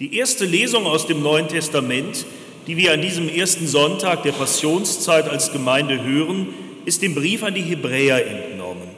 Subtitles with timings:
[0.00, 2.24] Die erste Lesung aus dem Neuen Testament,
[2.66, 6.54] die wir an diesem ersten Sonntag der Passionszeit als Gemeinde hören,
[6.86, 8.88] ist dem Brief an die Hebräer entnommen.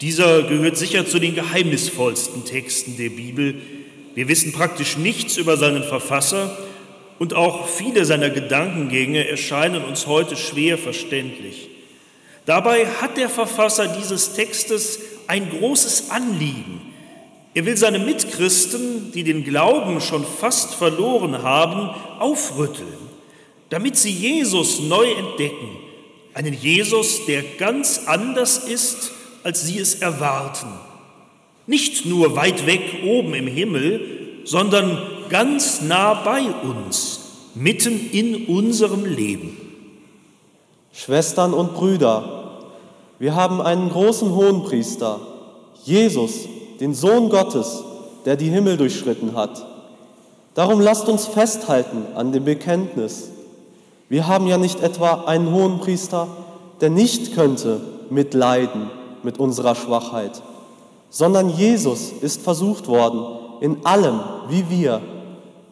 [0.00, 3.54] Dieser gehört sicher zu den geheimnisvollsten Texten der Bibel.
[4.16, 6.58] Wir wissen praktisch nichts über seinen Verfasser
[7.20, 11.68] und auch viele seiner Gedankengänge erscheinen uns heute schwer verständlich.
[12.46, 14.98] Dabei hat der Verfasser dieses Textes
[15.28, 16.95] ein großes Anliegen.
[17.56, 22.98] Er will seine Mitchristen, die den Glauben schon fast verloren haben, aufrütteln,
[23.70, 25.70] damit sie Jesus neu entdecken.
[26.34, 29.10] Einen Jesus, der ganz anders ist,
[29.42, 30.66] als sie es erwarten.
[31.66, 34.02] Nicht nur weit weg oben im Himmel,
[34.44, 34.98] sondern
[35.30, 37.20] ganz nah bei uns,
[37.54, 39.56] mitten in unserem Leben.
[40.92, 42.66] Schwestern und Brüder,
[43.18, 45.20] wir haben einen großen Hohenpriester,
[45.84, 47.84] Jesus, den Sohn Gottes,
[48.24, 49.64] der die Himmel durchschritten hat.
[50.54, 53.30] Darum lasst uns festhalten an dem Bekenntnis.
[54.08, 56.28] Wir haben ja nicht etwa einen Hohenpriester,
[56.80, 58.90] der nicht könnte mitleiden
[59.22, 60.42] mit unserer Schwachheit,
[61.10, 63.24] sondern Jesus ist versucht worden
[63.60, 65.00] in allem wie wir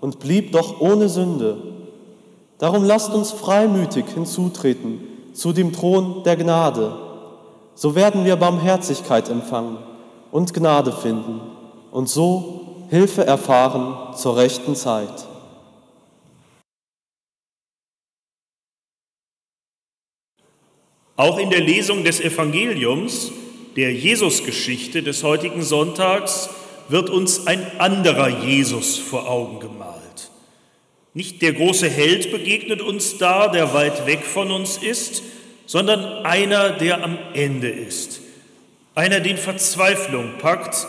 [0.00, 1.56] und blieb doch ohne Sünde.
[2.58, 5.00] Darum lasst uns freimütig hinzutreten
[5.34, 6.96] zu dem Thron der Gnade.
[7.74, 9.78] So werden wir Barmherzigkeit empfangen
[10.34, 11.40] und Gnade finden
[11.92, 15.28] und so Hilfe erfahren zur rechten Zeit.
[21.14, 23.30] Auch in der Lesung des Evangeliums,
[23.76, 26.50] der Jesusgeschichte des heutigen Sonntags,
[26.88, 30.32] wird uns ein anderer Jesus vor Augen gemalt.
[31.12, 35.22] Nicht der große Held begegnet uns da, der weit weg von uns ist,
[35.66, 38.23] sondern einer, der am Ende ist.
[38.96, 40.86] Einer, den Verzweiflung packt,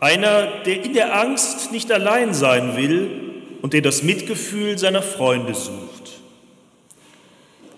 [0.00, 3.08] einer, der in der Angst nicht allein sein will
[3.62, 6.20] und der das Mitgefühl seiner Freunde sucht.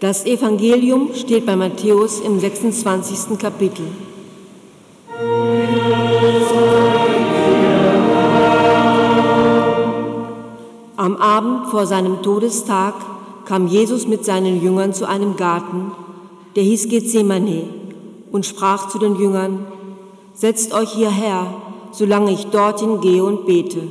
[0.01, 3.39] Das Evangelium steht bei Matthäus im 26.
[3.39, 3.85] Kapitel.
[10.97, 12.95] Am Abend vor seinem Todestag
[13.45, 15.93] kam Jesus mit seinen Jüngern zu einem Garten,
[16.57, 17.80] der hieß Gethsemane,
[18.33, 19.67] und sprach zu den Jüngern,
[20.35, 21.55] Setzt euch hierher,
[21.93, 23.83] solange ich dorthin gehe und bete.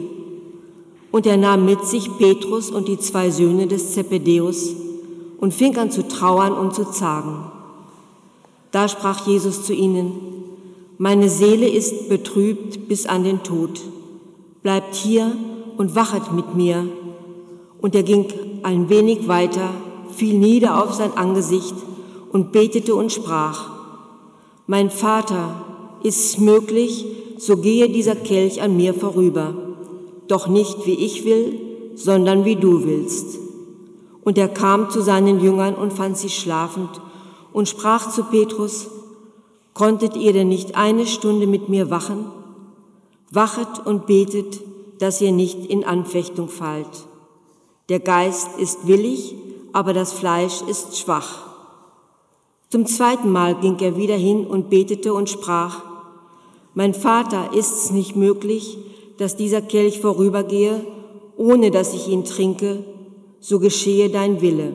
[1.12, 4.76] Und er nahm mit sich Petrus und die zwei Söhne des Zebedeus
[5.40, 7.52] und fing an zu trauern und zu zagen.
[8.72, 10.12] Da sprach Jesus zu ihnen,
[10.98, 13.82] Meine Seele ist betrübt bis an den Tod.
[14.62, 15.32] Bleibt hier
[15.78, 16.88] und wachet mit mir.
[17.82, 18.26] Und er ging
[18.64, 19.70] ein wenig weiter,
[20.12, 21.76] fiel nieder auf sein Angesicht
[22.32, 23.79] und betete und sprach,
[24.72, 25.66] Mein Vater,
[26.04, 27.04] ist es möglich,
[27.40, 29.56] so gehe dieser Kelch an mir vorüber,
[30.28, 31.60] doch nicht wie ich will,
[31.96, 33.40] sondern wie du willst.
[34.24, 37.02] Und er kam zu seinen Jüngern und fand sie schlafend
[37.52, 38.92] und sprach zu Petrus,
[39.74, 42.26] Konntet ihr denn nicht eine Stunde mit mir wachen?
[43.32, 44.60] Wachet und betet,
[45.00, 47.08] dass ihr nicht in Anfechtung fallt.
[47.90, 49.34] Der Geist ist willig,
[49.74, 51.49] aber das Fleisch ist schwach.
[52.72, 55.82] Zum zweiten Mal ging er wieder hin und betete und sprach,
[56.76, 58.78] Mein Vater, ist es nicht möglich,
[59.18, 60.86] dass dieser Kelch vorübergehe,
[61.36, 62.84] ohne dass ich ihn trinke,
[63.40, 64.74] so geschehe dein Wille.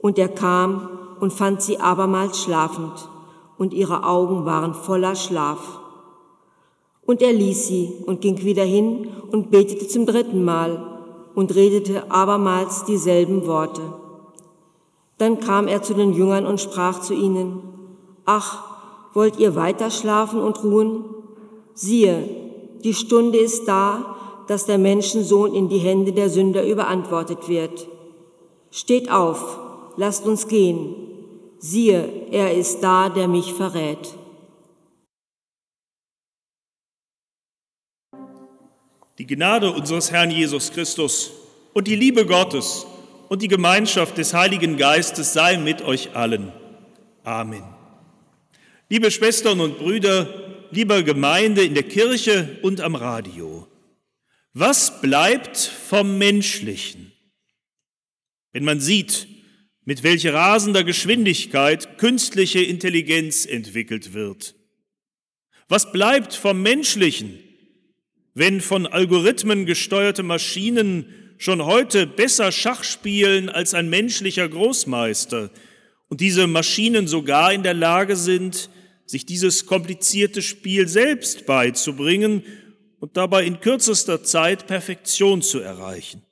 [0.00, 0.88] Und er kam
[1.20, 3.08] und fand sie abermals schlafend,
[3.56, 5.78] und ihre Augen waren voller Schlaf.
[7.06, 10.98] Und er ließ sie und ging wieder hin und betete zum dritten Mal
[11.36, 14.07] und redete abermals dieselben Worte.
[15.18, 17.62] Dann kam er zu den Jüngern und sprach zu ihnen,
[18.24, 18.64] Ach,
[19.14, 21.04] wollt ihr weiter schlafen und ruhen?
[21.74, 22.28] Siehe,
[22.84, 27.88] die Stunde ist da, dass der Menschensohn in die Hände der Sünder überantwortet wird.
[28.70, 29.58] Steht auf,
[29.96, 30.94] lasst uns gehen.
[31.58, 34.14] Siehe, er ist da, der mich verrät.
[39.18, 41.32] Die Gnade unseres Herrn Jesus Christus
[41.74, 42.86] und die Liebe Gottes
[43.28, 46.52] und die Gemeinschaft des Heiligen Geistes sei mit euch allen.
[47.24, 47.62] Amen.
[48.88, 53.66] Liebe Schwestern und Brüder, liebe Gemeinde in der Kirche und am Radio,
[54.54, 57.12] was bleibt vom Menschlichen?
[58.52, 59.28] Wenn man sieht,
[59.84, 64.54] mit welcher rasender Geschwindigkeit künstliche Intelligenz entwickelt wird.
[65.68, 67.38] Was bleibt vom Menschlichen?
[68.38, 71.06] wenn von Algorithmen gesteuerte Maschinen
[71.38, 75.50] schon heute besser Schach spielen als ein menschlicher Großmeister
[76.08, 78.68] und diese Maschinen sogar in der Lage sind,
[79.06, 82.42] sich dieses komplizierte Spiel selbst beizubringen
[82.98, 86.22] und dabei in kürzester Zeit Perfektion zu erreichen.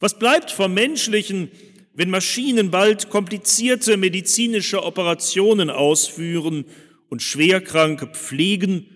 [0.00, 1.50] Was bleibt vom Menschlichen,
[1.92, 6.64] wenn Maschinen bald komplizierte medizinische Operationen ausführen
[7.08, 8.86] und Schwerkranke pflegen,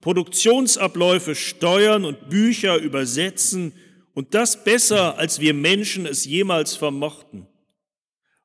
[0.00, 3.72] Produktionsabläufe steuern und Bücher übersetzen
[4.14, 7.46] und das besser, als wir Menschen es jemals vermochten?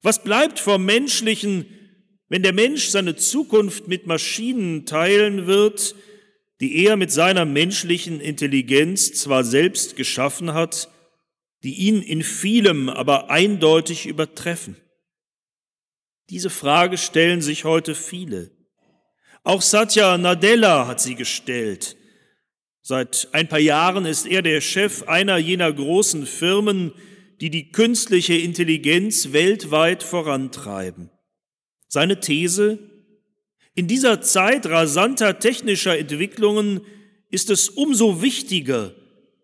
[0.01, 1.65] Was bleibt vom Menschlichen,
[2.29, 5.95] wenn der Mensch seine Zukunft mit Maschinen teilen wird,
[6.59, 10.89] die er mit seiner menschlichen Intelligenz zwar selbst geschaffen hat,
[11.63, 14.77] die ihn in vielem aber eindeutig übertreffen?
[16.29, 18.51] Diese Frage stellen sich heute viele.
[19.43, 21.95] Auch Satya Nadella hat sie gestellt.
[22.89, 26.93] Seit ein paar Jahren ist er der Chef einer jener großen Firmen,
[27.41, 31.09] die die künstliche Intelligenz weltweit vorantreiben.
[31.89, 32.79] Seine These,
[33.75, 36.79] in dieser Zeit rasanter technischer Entwicklungen
[37.29, 38.95] ist es umso wichtiger,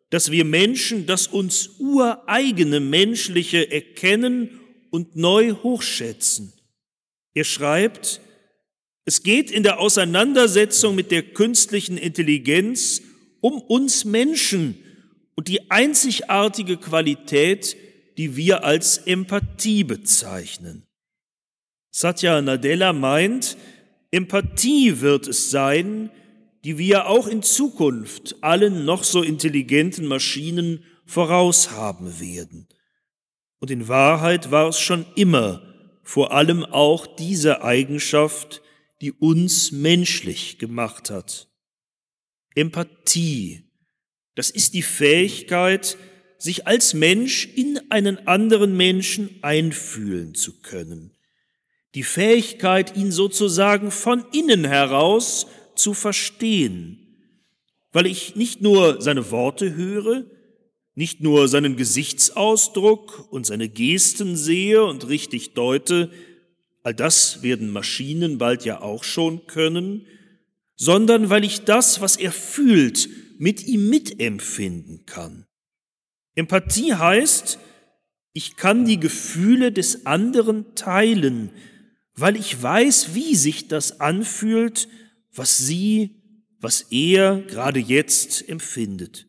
[0.10, 6.54] dass wir Menschen das uns ureigene Menschliche erkennen und neu hochschätzen.
[7.34, 8.22] Er schreibt,
[9.04, 13.02] es geht in der Auseinandersetzung mit der künstlichen Intelligenz
[13.44, 14.78] um uns Menschen
[15.36, 17.76] und die einzigartige Qualität,
[18.18, 20.88] die wir als Empathie bezeichnen.
[21.92, 23.58] Satya Nadella meint,
[24.12, 26.10] Empathie wird es sein,
[26.64, 32.70] die wir auch in Zukunft allen noch so intelligenten Maschinen voraushaben werden.
[33.60, 35.62] Und in Wahrheit war es schon immer
[36.02, 38.62] vor allem auch diese Eigenschaft,
[39.02, 41.50] die uns menschlich gemacht hat.
[42.56, 43.64] Empathie,
[44.36, 45.98] das ist die Fähigkeit,
[46.38, 51.12] sich als Mensch in einen anderen Menschen einfühlen zu können.
[51.96, 57.00] Die Fähigkeit, ihn sozusagen von innen heraus zu verstehen,
[57.92, 60.26] weil ich nicht nur seine Worte höre,
[60.96, 66.12] nicht nur seinen Gesichtsausdruck und seine Gesten sehe und richtig deute,
[66.84, 70.06] all das werden Maschinen bald ja auch schon können,
[70.76, 73.10] sondern weil ich das, was er fühlt,
[73.40, 75.46] mit ihm mitempfinden kann.
[76.36, 77.60] Empathie heißt,
[78.34, 81.52] ich kann die Gefühle des anderen teilen,
[82.16, 84.88] weil ich weiß, wie sich das anfühlt,
[85.32, 86.22] was sie,
[86.60, 89.28] was er gerade jetzt empfindet.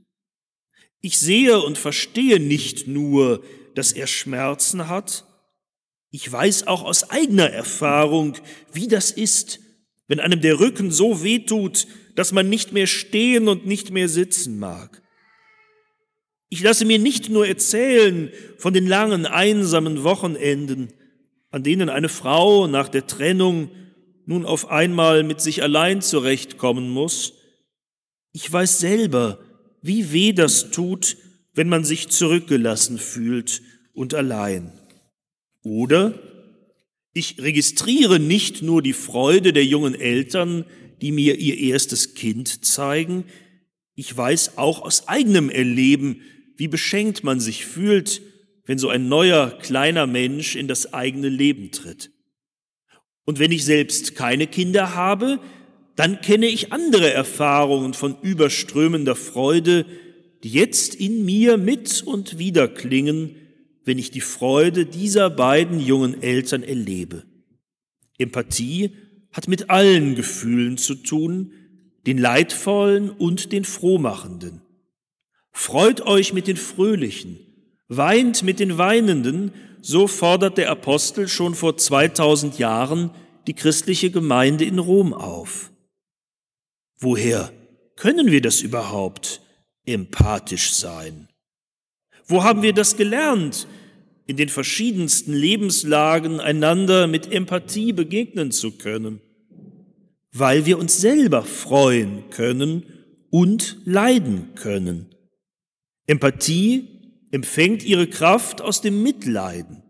[1.01, 3.45] Ich sehe und verstehe nicht nur,
[3.75, 5.27] dass er Schmerzen hat,
[6.15, 8.39] ich weiß auch aus eigener Erfahrung,
[8.73, 9.59] wie das ist,
[10.09, 14.59] wenn einem der Rücken so wehtut, dass man nicht mehr stehen und nicht mehr sitzen
[14.59, 15.03] mag.
[16.49, 20.93] Ich lasse mir nicht nur erzählen von den langen, einsamen Wochenenden,
[21.51, 23.71] an denen eine Frau nach der Trennung
[24.27, 27.35] nun auf einmal mit sich allein zurechtkommen muss.
[28.33, 29.39] Ich weiß selber,
[29.83, 31.17] wie weh das tut,
[31.55, 33.63] wenn man sich zurückgelassen fühlt
[33.93, 34.73] und allein.
[35.63, 36.15] Oder
[37.15, 40.67] ich registriere nicht nur die Freude der jungen Eltern,
[41.01, 43.25] die mir ihr erstes Kind zeigen,
[43.95, 46.21] ich weiß auch aus eigenem Erleben,
[46.57, 48.21] wie beschenkt man sich fühlt,
[48.67, 52.11] wenn so ein neuer kleiner Mensch in das eigene Leben tritt.
[53.25, 55.39] Und wenn ich selbst keine Kinder habe,
[55.97, 59.87] dann kenne ich andere Erfahrungen von überströmender Freude,
[60.43, 63.37] die jetzt in mir mit und wieder klingen,
[63.85, 67.25] wenn ich die Freude dieser beiden jungen Eltern erlebe.
[68.19, 68.97] Empathie
[69.33, 71.53] hat mit allen Gefühlen zu tun,
[72.07, 74.63] den leidvollen und den frohmachenden.
[75.53, 77.39] Freut euch mit den Fröhlichen,
[77.89, 83.11] weint mit den Weinenden, so fordert der Apostel schon vor 2000 Jahren
[83.47, 85.71] die christliche Gemeinde in Rom auf.
[86.99, 87.53] Woher
[87.97, 89.43] können wir das überhaupt,
[89.85, 91.29] empathisch sein?
[92.27, 93.67] Wo haben wir das gelernt,
[94.27, 99.21] in den verschiedensten Lebenslagen einander mit Empathie begegnen zu können?
[100.33, 102.85] Weil wir uns selber freuen können
[103.31, 105.15] und leiden können.
[106.07, 106.89] Empathie
[107.31, 109.83] empfängt ihre Kraft aus dem Mitleiden.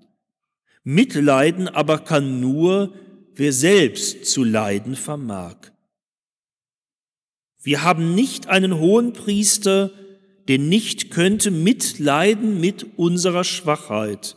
[0.82, 2.94] Mitleiden aber kann nur,
[3.34, 5.56] wer selbst zu leiden vermag.
[7.62, 9.90] Wir haben nicht einen hohen Priester,
[10.48, 14.36] der nicht könnte mitleiden mit unserer Schwachheit.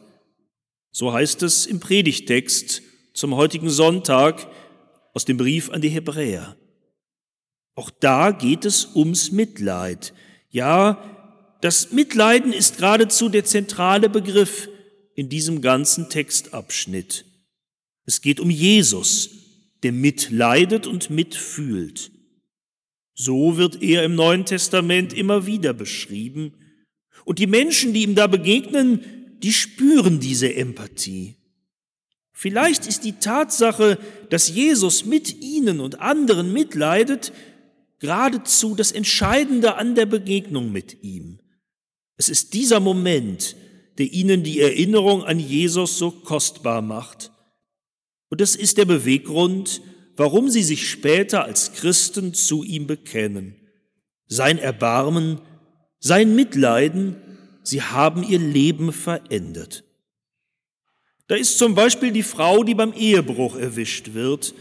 [0.92, 2.82] So heißt es im Predigtext
[3.14, 4.48] zum heutigen Sonntag
[5.14, 6.56] aus dem Brief an die Hebräer.
[7.76, 10.14] Auch da geht es ums Mitleid.
[10.50, 14.70] Ja, das Mitleiden ist geradezu der zentrale Begriff
[15.16, 17.26] in diesem ganzen Textabschnitt.
[18.06, 19.30] Es geht um Jesus,
[19.84, 22.12] der mitleidet und mitfühlt.
[23.20, 26.54] So wird er im Neuen Testament immer wieder beschrieben.
[27.26, 29.04] Und die Menschen, die ihm da begegnen,
[29.42, 31.36] die spüren diese Empathie.
[32.32, 33.98] Vielleicht ist die Tatsache,
[34.30, 37.34] dass Jesus mit ihnen und anderen mitleidet,
[37.98, 41.40] geradezu das Entscheidende an der Begegnung mit ihm.
[42.18, 43.56] Es ist dieser Moment,
[43.98, 47.32] der ihnen die Erinnerung an Jesus so kostbar macht.
[48.30, 49.82] Und es ist der Beweggrund,
[50.18, 53.56] warum sie sich später als Christen zu ihm bekennen.
[54.28, 55.40] Sein Erbarmen,
[56.00, 57.16] sein Mitleiden,
[57.64, 59.84] sie haben ihr Leben verändert.
[61.28, 64.54] Da ist zum Beispiel die Frau, die beim Ehebruch erwischt wird.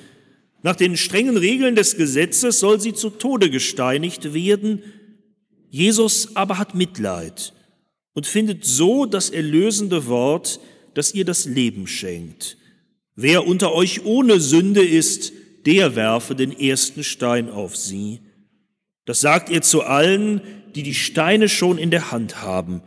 [0.63, 4.83] Nach den strengen Regeln des Gesetzes soll sie zu Tode gesteinigt werden.
[5.71, 7.53] Jesus aber hat Mitleid
[8.15, 10.61] und findet so das erlösende Wort,
[10.95, 12.57] das ihr das Leben schenkt.
[13.15, 15.33] Wer unter euch ohne Sünde ist,
[15.67, 18.21] der werfe den ersten Stein auf sie.
[19.05, 20.41] Das sagt er zu allen,
[20.75, 22.83] die die Steine schon in der Hand haben,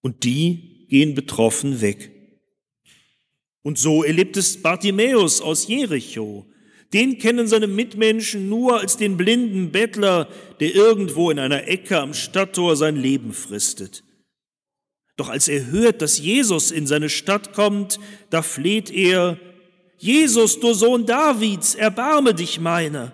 [0.00, 2.12] und die gehen betroffen weg.
[3.62, 6.46] Und so erlebt es Bartimäus aus Jericho.
[6.94, 10.28] Den kennen seine Mitmenschen nur als den blinden Bettler,
[10.60, 14.04] der irgendwo in einer Ecke am Stadttor sein Leben fristet.
[15.16, 17.98] Doch als er hört, dass Jesus in seine Stadt kommt,
[18.30, 19.38] da fleht er,
[19.98, 23.12] Jesus, du Sohn Davids, erbarme dich meiner.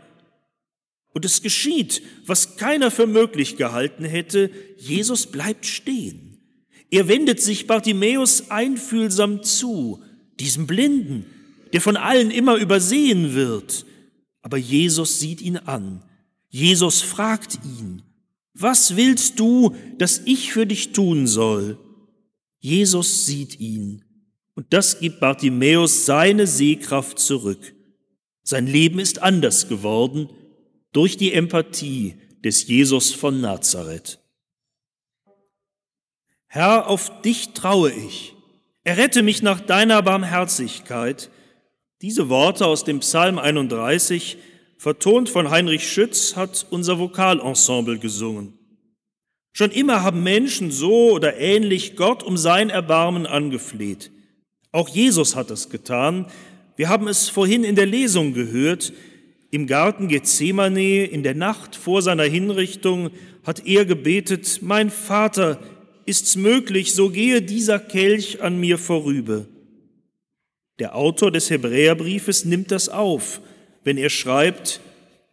[1.14, 6.38] Und es geschieht, was keiner für möglich gehalten hätte, Jesus bleibt stehen.
[6.90, 10.02] Er wendet sich Bartimäus einfühlsam zu,
[10.38, 11.26] diesem Blinden,
[11.72, 13.86] der von allen immer übersehen wird.
[14.42, 16.02] Aber Jesus sieht ihn an.
[16.50, 18.02] Jesus fragt ihn,
[18.52, 21.78] was willst du, dass ich für dich tun soll?
[22.60, 24.04] Jesus sieht ihn
[24.54, 27.74] und das gibt Bartimäus seine Sehkraft zurück.
[28.42, 30.28] Sein Leben ist anders geworden
[30.92, 34.18] durch die Empathie des Jesus von Nazareth.
[36.46, 38.34] Herr, auf dich traue ich.
[38.84, 41.30] Errette mich nach deiner Barmherzigkeit.
[42.02, 44.36] Diese Worte aus dem Psalm 31,
[44.76, 48.58] vertont von Heinrich Schütz, hat unser Vokalensemble gesungen.
[49.52, 54.10] Schon immer haben Menschen so oder ähnlich Gott um sein Erbarmen angefleht.
[54.74, 56.26] Auch Jesus hat es getan.
[56.74, 58.92] Wir haben es vorhin in der Lesung gehört.
[59.52, 63.10] Im Garten Gethsemane, in der Nacht vor seiner Hinrichtung,
[63.44, 65.60] hat er gebetet, mein Vater,
[66.06, 69.46] ist's möglich, so gehe dieser Kelch an mir vorüber.
[70.80, 73.42] Der Autor des Hebräerbriefes nimmt das auf,
[73.84, 74.80] wenn er schreibt,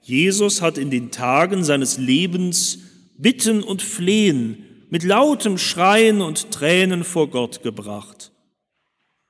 [0.04, 2.78] Jesus hat in den Tagen seines Lebens
[3.18, 8.31] Bitten und Flehen mit lautem Schreien und Tränen vor Gott gebracht.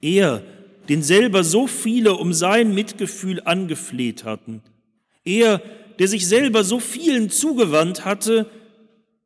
[0.02, 0.44] Er,
[0.90, 4.62] den selber so viele um sein Mitgefühl angefleht hatten.
[5.24, 5.62] Er,
[6.00, 8.50] der sich selber so vielen zugewandt hatte,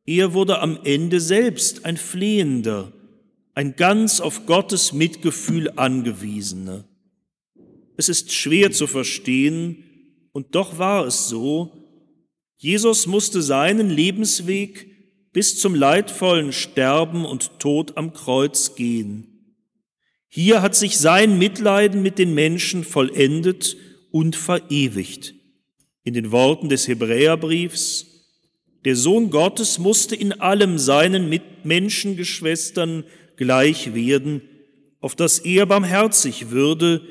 [0.05, 2.91] er wurde am Ende selbst ein Flehender,
[3.55, 6.83] ein ganz auf Gottes Mitgefühl angewiesener.
[7.97, 9.83] Es ist schwer zu verstehen,
[10.31, 11.71] und doch war es so,
[12.57, 19.34] Jesus musste seinen Lebensweg bis zum leidvollen Sterben und Tod am Kreuz gehen.
[20.27, 23.77] Hier hat sich sein Mitleiden mit den Menschen vollendet
[24.11, 25.33] und verewigt.
[26.03, 28.07] In den Worten des Hebräerbriefs,
[28.85, 33.03] der Sohn Gottes musste in allem seinen Mitmenschengeschwistern
[33.35, 34.41] gleich werden,
[35.01, 37.01] auf dass er barmherzig würde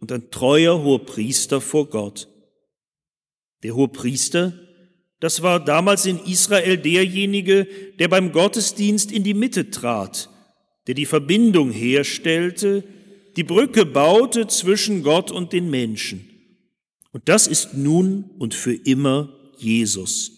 [0.00, 2.28] und ein treuer Hohepriester vor Gott.
[3.62, 4.52] Der Hohepriester,
[5.18, 7.66] das war damals in Israel derjenige,
[7.98, 10.28] der beim Gottesdienst in die Mitte trat,
[10.86, 12.84] der die Verbindung herstellte,
[13.36, 16.28] die Brücke baute zwischen Gott und den Menschen.
[17.12, 19.28] Und das ist nun und für immer
[19.58, 20.32] Jesus.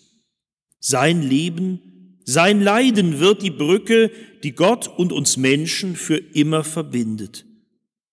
[0.80, 4.10] Sein Leben, sein Leiden wird die Brücke,
[4.42, 7.44] die Gott und uns Menschen für immer verbindet.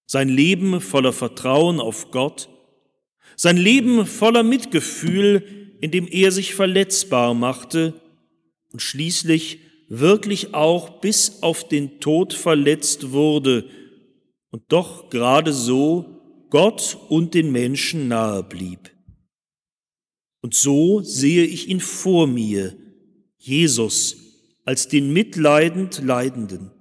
[0.08, 2.50] Sein Leben voller Vertrauen auf Gott,
[3.36, 7.94] sein Leben voller Mitgefühl, in dem er sich verletzbar machte
[8.72, 13.70] und schließlich wirklich auch bis auf den Tod verletzt wurde
[14.51, 16.06] und doch gerade so
[16.50, 18.92] Gott und den Menschen nahe blieb.
[20.42, 22.75] Und so sehe ich ihn vor mir,
[23.38, 24.15] Jesus,
[24.63, 26.72] als den mitleidend Leidenden.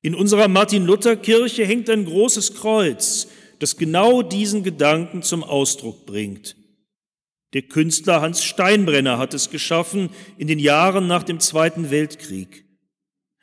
[0.00, 3.28] In unserer Martin-Luther-Kirche hängt ein großes Kreuz,
[3.60, 6.56] das genau diesen Gedanken zum Ausdruck bringt.
[7.52, 12.64] Der Künstler Hans Steinbrenner hat es geschaffen in den Jahren nach dem Zweiten Weltkrieg.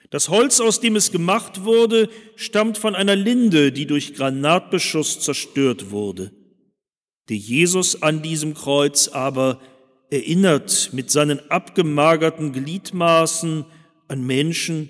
[0.09, 5.91] Das Holz, aus dem es gemacht wurde, stammt von einer Linde, die durch Granatbeschuss zerstört
[5.91, 6.31] wurde.
[7.29, 9.61] Der Jesus an diesem Kreuz aber
[10.09, 13.65] erinnert mit seinen abgemagerten Gliedmaßen
[14.07, 14.89] an Menschen,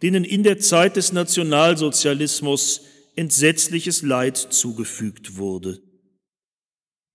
[0.00, 2.82] denen in der Zeit des Nationalsozialismus
[3.16, 5.82] entsetzliches Leid zugefügt wurde.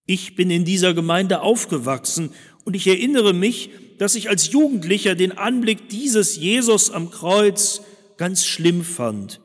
[0.10, 2.32] Ich bin in dieser Gemeinde aufgewachsen
[2.66, 7.84] und ich erinnere mich, dass ich als Jugendlicher den Anblick dieses Jesus am Kreuz
[8.18, 9.40] ganz schlimm fand,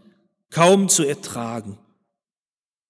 [0.49, 1.77] kaum zu ertragen.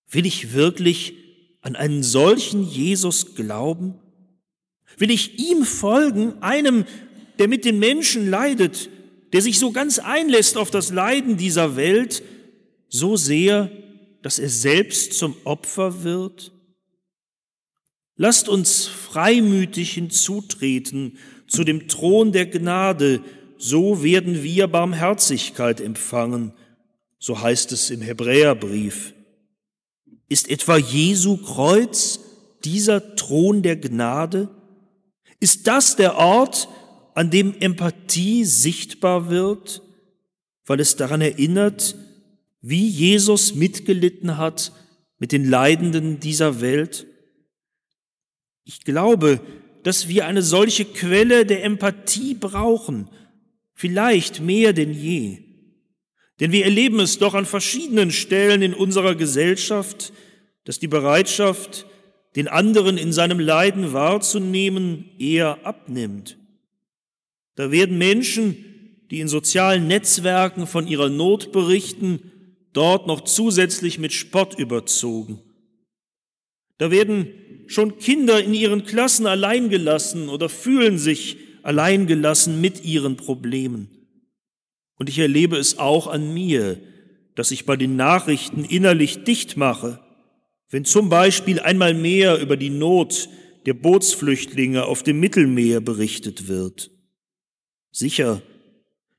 [0.08, 1.14] Will ich wirklich
[1.62, 3.98] an einen solchen Jesus glauben?
[4.96, 6.84] Will ich ihm folgen, einem,
[7.40, 8.88] der mit den Menschen leidet,
[9.32, 12.22] der sich so ganz einlässt auf das Leiden dieser Welt,
[12.88, 13.68] so sehr,
[14.22, 16.53] dass er selbst zum Opfer wird?
[18.16, 21.18] Lasst uns freimütig hinzutreten
[21.48, 23.20] zu dem Thron der Gnade,
[23.58, 26.52] so werden wir Barmherzigkeit empfangen,
[27.18, 29.14] so heißt es im Hebräerbrief.
[30.28, 32.20] Ist etwa Jesu Kreuz
[32.64, 34.48] dieser Thron der Gnade?
[35.40, 36.68] Ist das der Ort,
[37.14, 39.82] an dem Empathie sichtbar wird,
[40.66, 41.96] weil es daran erinnert,
[42.60, 44.72] wie Jesus mitgelitten hat
[45.18, 47.06] mit den Leidenden dieser Welt?
[48.64, 49.40] Ich glaube,
[49.82, 53.08] dass wir eine solche Quelle der Empathie brauchen,
[53.74, 55.38] vielleicht mehr denn je.
[56.40, 60.12] Denn wir erleben es doch an verschiedenen Stellen in unserer Gesellschaft,
[60.64, 61.86] dass die Bereitschaft,
[62.34, 66.38] den anderen in seinem Leiden wahrzunehmen, eher abnimmt.
[67.54, 68.56] Da werden Menschen,
[69.10, 72.32] die in sozialen Netzwerken von ihrer Not berichten,
[72.72, 75.40] dort noch zusätzlich mit Spott überzogen.
[76.78, 77.28] Da werden
[77.66, 83.88] schon Kinder in ihren Klassen alleingelassen oder fühlen sich alleingelassen mit ihren Problemen.
[84.96, 86.78] Und ich erlebe es auch an mir,
[87.34, 90.00] dass ich bei den Nachrichten innerlich dicht mache,
[90.70, 93.28] wenn zum Beispiel einmal mehr über die Not
[93.66, 96.90] der Bootsflüchtlinge auf dem Mittelmeer berichtet wird.
[97.90, 98.42] Sicher,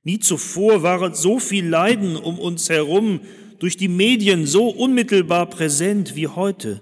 [0.03, 3.21] nie zuvor war so viel Leiden um uns herum
[3.59, 6.81] durch die Medien so unmittelbar präsent wie heute.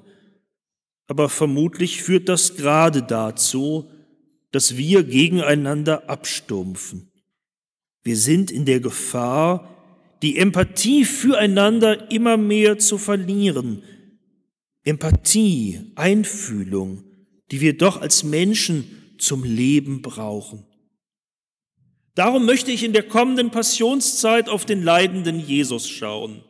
[1.07, 3.89] Aber vermutlich führt das gerade dazu,
[4.51, 7.11] dass wir gegeneinander abstumpfen.
[8.03, 9.69] Wir sind in der Gefahr,
[10.21, 13.83] die Empathie füreinander immer mehr zu verlieren.
[14.83, 17.03] Empathie, Einfühlung,
[17.51, 20.65] die wir doch als Menschen zum Leben brauchen.
[22.15, 26.43] Darum möchte ich in der kommenden Passionszeit auf den leidenden Jesus schauen.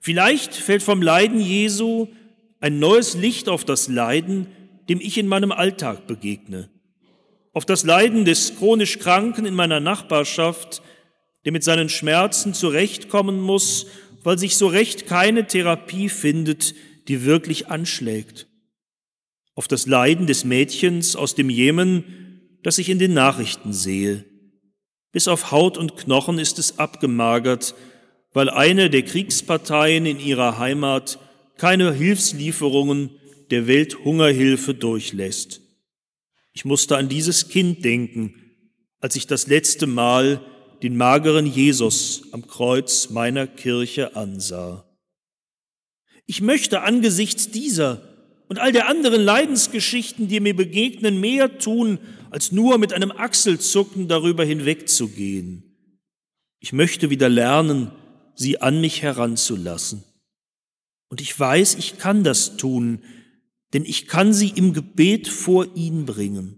[0.00, 2.08] Vielleicht fällt vom Leiden Jesu
[2.60, 4.46] ein neues Licht auf das Leiden,
[4.88, 6.70] dem ich in meinem Alltag begegne.
[7.52, 10.82] Auf das Leiden des chronisch Kranken in meiner Nachbarschaft,
[11.44, 13.86] der mit seinen Schmerzen zurechtkommen muss,
[14.22, 16.74] weil sich so recht keine Therapie findet,
[17.08, 18.46] die wirklich anschlägt.
[19.54, 24.24] Auf das Leiden des Mädchens aus dem Jemen, das ich in den Nachrichten sehe.
[25.12, 27.74] Bis auf Haut und Knochen ist es abgemagert,
[28.32, 31.18] weil eine der Kriegsparteien in ihrer Heimat
[31.58, 33.10] keine Hilfslieferungen
[33.50, 35.60] der Welthungerhilfe durchlässt.
[36.52, 38.34] Ich musste an dieses Kind denken,
[39.00, 40.40] als ich das letzte Mal
[40.82, 44.84] den mageren Jesus am Kreuz meiner Kirche ansah.
[46.26, 48.02] Ich möchte angesichts dieser
[48.48, 51.98] und all der anderen Leidensgeschichten, die mir begegnen, mehr tun,
[52.30, 55.64] als nur mit einem Achselzucken darüber hinwegzugehen.
[56.60, 57.92] Ich möchte wieder lernen,
[58.34, 60.04] sie an mich heranzulassen.
[61.08, 63.02] Und ich weiß, ich kann das tun,
[63.72, 66.54] denn ich kann sie im Gebet vor ihn bringen.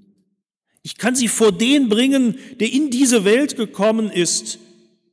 [0.83, 4.59] Ich kann sie vor den bringen, der in diese Welt gekommen ist,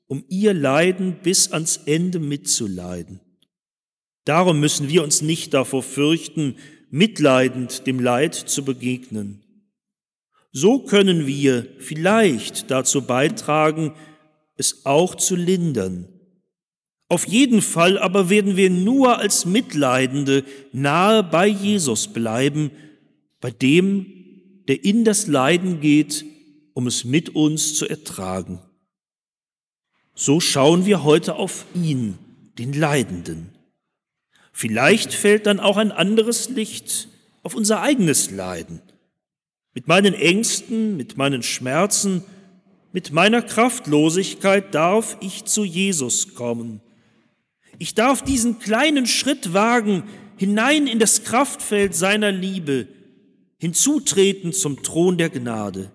[0.08, 3.20] um ihr Leiden bis ans Ende mitzuleiden.
[4.26, 6.56] Darum müssen wir uns nicht davor fürchten,
[6.90, 9.44] mitleidend dem Leid zu begegnen.
[10.52, 13.94] So können wir vielleicht dazu beitragen,
[14.56, 16.17] es auch zu lindern
[17.10, 20.44] auf jeden Fall aber werden wir nur als Mitleidende
[20.74, 22.72] nahe bei Jesus bleiben,
[23.40, 24.06] bei dem,
[24.68, 26.26] der in das Leiden geht,
[26.74, 28.60] um es mit uns zu ertragen.
[30.16, 32.18] So schauen wir heute auf ihn,
[32.58, 33.52] den Leidenden.
[34.52, 37.08] Vielleicht fällt dann auch ein anderes Licht
[37.44, 38.82] auf unser eigenes Leiden.
[39.74, 42.24] Mit meinen Ängsten, mit meinen Schmerzen,
[42.92, 46.82] mit meiner Kraftlosigkeit darf ich zu Jesus kommen
[47.80, 50.04] ich darf diesen kleinen Schritt wagen,
[50.38, 52.88] hinein in das Kraftfeld seiner Liebe,
[53.60, 55.92] hinzutreten zum Thron der Gnade.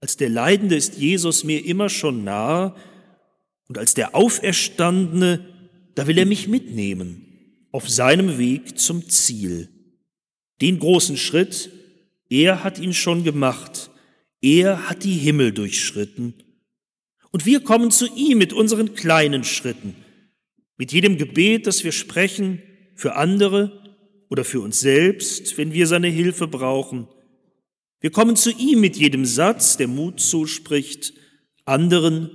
[0.00, 2.74] Als der Leidende ist Jesus mir immer schon nahe
[3.68, 5.46] und als der Auferstandene,
[5.94, 7.26] da will er mich mitnehmen
[7.72, 9.68] auf seinem Weg zum Ziel.
[10.60, 11.70] Den großen Schritt,
[12.28, 13.90] Er hat ihn schon gemacht.
[14.40, 16.34] Er hat die Himmel durchschritten.
[17.30, 19.94] Und wir kommen zu ihm mit unseren kleinen Schritten,
[20.80, 22.62] mit jedem Gebet, das wir sprechen,
[22.94, 23.82] für andere
[24.30, 27.06] oder für uns selbst, wenn wir seine Hilfe brauchen.
[28.00, 31.12] Wir kommen zu ihm mit jedem Satz, der Mut zuspricht,
[31.66, 32.30] anderen,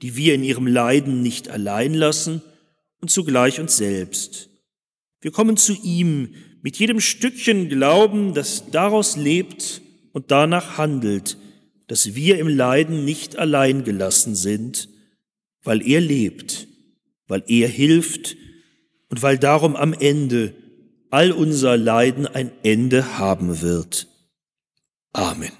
[0.00, 2.40] die wir in ihrem Leiden nicht allein lassen
[3.02, 4.48] und zugleich uns selbst.
[5.20, 6.30] Wir kommen zu ihm
[6.62, 9.82] mit jedem Stückchen Glauben, das daraus lebt
[10.12, 11.36] und danach handelt,
[11.86, 14.88] dass wir im Leiden nicht allein gelassen sind,
[15.62, 16.66] weil er lebt,
[17.30, 18.36] weil er hilft
[19.08, 20.54] und weil darum am Ende
[21.10, 24.06] all unser Leiden ein Ende haben wird.
[25.12, 25.52] Amen.